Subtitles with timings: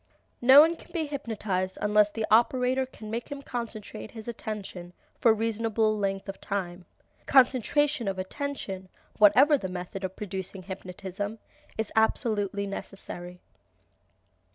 [0.41, 5.29] No one can be hypnotized unless the operator can make him concentrate his attention for
[5.29, 6.85] a reasonable length of time.
[7.27, 11.37] Concentration of attention, whatever the method of producing hypnotism,
[11.77, 13.41] is absolutely necessary.